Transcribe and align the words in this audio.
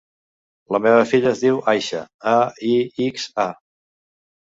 La 0.75 0.81
meva 0.85 1.03
filla 1.11 1.29
es 1.35 1.45
diu 1.45 1.61
Aixa: 1.75 2.01
a, 2.35 2.37
i, 2.73 2.75
ics, 3.11 3.33
a. 3.49 3.51